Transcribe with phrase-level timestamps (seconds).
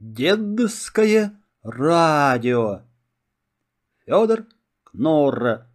[0.00, 2.84] Дедское радио.
[4.06, 4.46] Федор
[4.82, 5.70] Кнорра.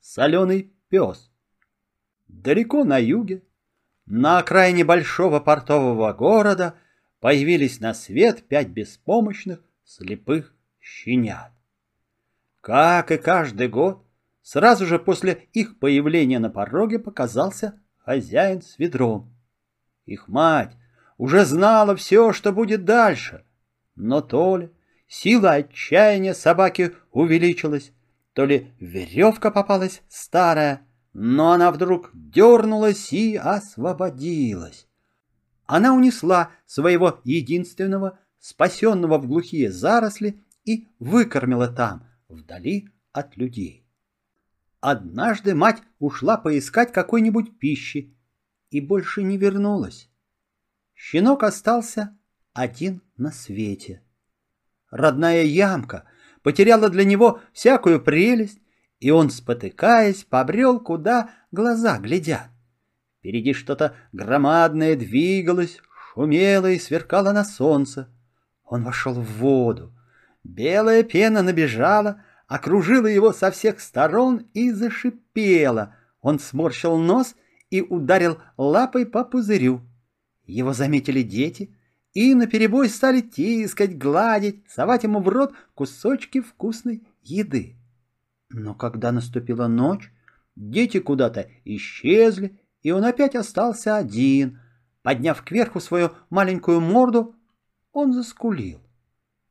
[0.00, 1.30] Соленый пес.
[2.26, 3.44] Далеко на юге,
[4.04, 6.74] на окраине большого портового города,
[7.20, 11.52] появились на свет пять беспомощных слепых щенят.
[12.60, 14.04] Как и каждый год,
[14.42, 19.32] сразу же после их появления на пороге показался хозяин с ведром.
[20.04, 20.76] Их мать
[21.16, 23.44] уже знала все, что будет дальше,
[23.98, 24.70] но то ли
[25.08, 27.92] сила отчаяния собаки увеличилась,
[28.32, 34.86] то ли веревка попалась старая, но она вдруг дернулась и освободилась.
[35.66, 43.86] Она унесла своего единственного, спасенного в глухие заросли, и выкормила там, вдали от людей.
[44.80, 48.14] Однажды мать ушла поискать какой-нибудь пищи
[48.70, 50.10] и больше не вернулась.
[50.94, 52.17] Щенок остался
[52.58, 54.02] один на свете.
[54.90, 56.04] Родная ямка
[56.42, 58.58] потеряла для него всякую прелесть,
[58.98, 62.48] и он, спотыкаясь, побрел, куда глаза глядят.
[63.18, 65.78] Впереди что-то громадное двигалось,
[66.12, 68.08] шумело и сверкало на солнце.
[68.64, 69.94] Он вошел в воду.
[70.42, 75.94] Белая пена набежала, окружила его со всех сторон и зашипела.
[76.20, 77.36] Он сморщил нос
[77.70, 79.82] и ударил лапой по пузырю.
[80.44, 81.77] Его заметили дети
[82.18, 87.76] и наперебой стали тискать, гладить, совать ему в рот кусочки вкусной еды.
[88.50, 90.10] Но когда наступила ночь,
[90.56, 94.58] дети куда-то исчезли, и он опять остался один.
[95.02, 97.36] Подняв кверху свою маленькую морду,
[97.92, 98.80] он заскулил.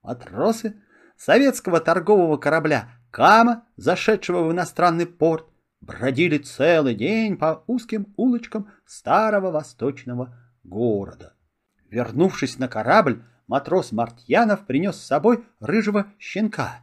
[0.00, 0.80] Матросы
[1.16, 5.48] советского торгового корабля «Кама», зашедшего в иностранный порт,
[5.80, 11.34] бродили целый день по узким улочкам старого восточного города.
[11.92, 16.80] Вернувшись на корабль, матрос Мартьянов принес с собой рыжего щенка.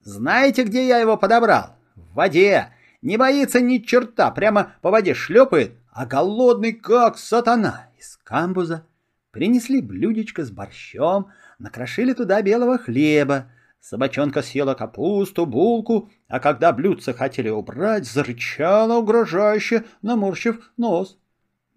[0.00, 1.76] «Знаете, где я его подобрал?
[1.94, 2.68] В воде.
[3.02, 7.90] Не боится ни черта, прямо по воде шлепает, а голодный как сатана.
[7.98, 8.86] Из камбуза
[9.30, 13.50] принесли блюдечко с борщом, накрошили туда белого хлеба.
[13.80, 21.18] Собачонка съела капусту, булку, а когда блюдце хотели убрать, зарычала угрожающе, наморщив нос.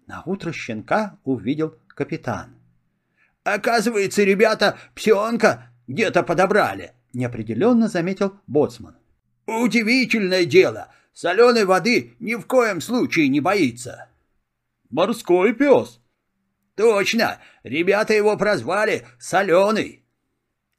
[0.06, 2.59] На утро щенка увидел капитан.
[3.44, 8.96] «Оказывается, ребята, псионка где-то подобрали»,— неопределенно заметил боцман.
[9.46, 10.88] «Удивительное дело!
[11.12, 14.08] Соленой воды ни в коем случае не боится!»
[14.90, 16.00] «Морской пес!»
[16.76, 17.38] «Точно!
[17.62, 20.04] Ребята его прозвали Соленый!»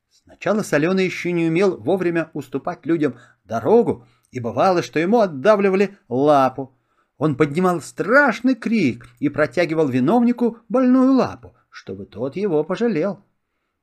[0.10, 6.78] Сначала Соленый еще не умел вовремя уступать людям дорогу, и бывало, что ему отдавливали лапу.
[7.18, 13.24] Он поднимал страшный крик и протягивал виновнику больную лапу, чтобы тот его пожалел.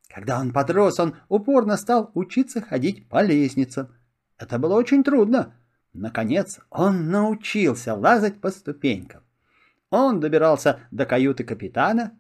[0.08, 3.88] Когда он подрос, он упорно стал учиться ходить по лестницам.
[4.38, 5.54] Это было очень трудно.
[5.92, 9.22] Наконец, он научился лазать по ступенькам.
[9.90, 12.12] Он добирался до каюты капитана.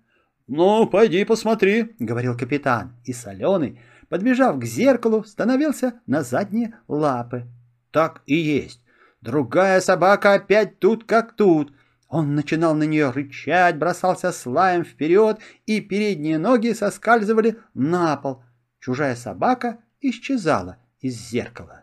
[0.46, 7.46] «Ну, пойди посмотри»,— говорил капитан, и соленый, подбежав к зеркалу, становился на задние лапы.
[7.90, 8.80] Так и есть.
[9.20, 11.72] Другая собака опять тут как тут.
[12.08, 18.42] Он начинал на нее рычать, бросался с лаем вперед, и передние ноги соскальзывали на пол.
[18.80, 21.82] Чужая собака исчезала из зеркала.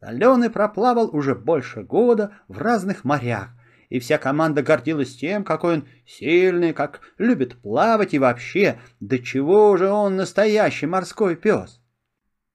[0.00, 3.48] Аленый проплавал уже больше года в разных морях,
[3.88, 9.76] и вся команда гордилась тем, какой он сильный, как любит плавать и вообще, до чего
[9.76, 11.80] же он настоящий морской пес.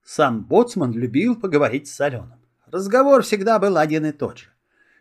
[0.03, 2.39] Сам боцман любил поговорить с Аленым.
[2.67, 4.47] Разговор всегда был один и тот же.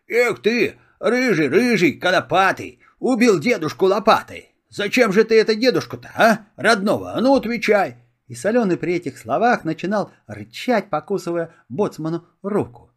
[0.08, 4.54] «Эх ты, рыжий, рыжий, конопатый, убил дедушку лопатой!
[4.68, 7.14] Зачем же ты это дедушку-то, а, родного?
[7.14, 7.96] А ну, отвечай!»
[8.28, 12.92] И Соленый при этих словах начинал рычать, покусывая боцману руку.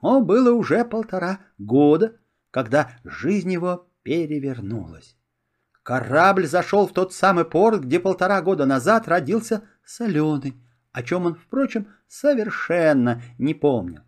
[0.00, 2.16] Ему было уже полтора года,
[2.52, 5.16] когда жизнь его перевернулась.
[5.82, 10.54] Корабль зашел в тот самый порт, где полтора года назад родился Соленый,
[10.92, 14.02] о чем он, впрочем, совершенно не помнил.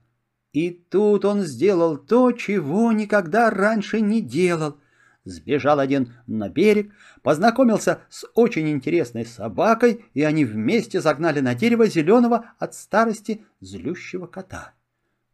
[0.53, 4.79] И тут он сделал то, чего никогда раньше не делал.
[5.25, 11.87] Сбежал один на берег, познакомился с очень интересной собакой, и они вместе загнали на дерево
[11.87, 14.73] зеленого от старости злющего кота.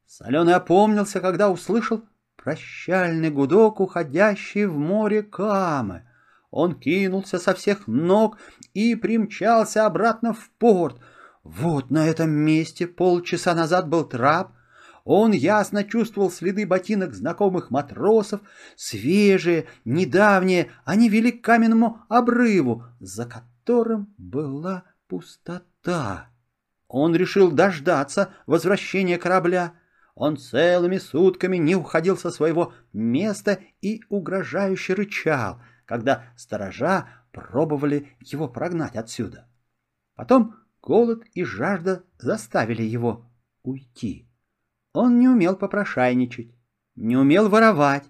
[0.07, 2.03] Соленый опомнился, когда услышал
[2.37, 6.05] прощальный гудок, уходящий в море камы.
[6.51, 8.39] Он кинулся со всех ног
[8.75, 10.99] и примчался обратно в порт—
[11.49, 14.53] вот на этом месте полчаса назад был трап.
[15.11, 18.43] Он ясно чувствовал следы ботинок знакомых матросов,
[18.77, 26.29] свежие, недавние, они вели к каменному обрыву, за которым была пустота.
[26.89, 29.73] Он решил дождаться возвращения корабля.
[30.15, 38.47] Он целыми сутками не уходил со своего места и угрожающе рычал, когда сторожа пробовали его
[38.47, 39.49] прогнать отсюда.
[40.17, 43.25] Потом голод и жажда заставили его
[43.63, 44.28] уйти.
[44.93, 46.55] Он не умел попрошайничать,
[46.97, 48.05] не умел воровать.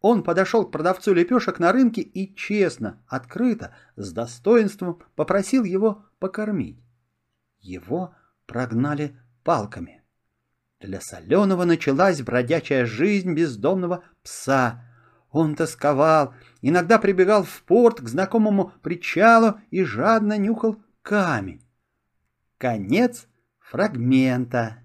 [0.00, 6.82] Он подошел к продавцу лепешек на рынке и честно, открыто, с достоинством попросил его покормить.
[7.60, 8.14] Его
[8.46, 10.02] прогнали палками.
[10.80, 14.84] Для Соленого началась бродячая жизнь бездомного пса.
[15.30, 21.64] Он тосковал, иногда прибегал в порт к знакомому причалу и жадно нюхал камень.
[22.58, 23.28] Конец
[23.60, 24.81] фрагмента.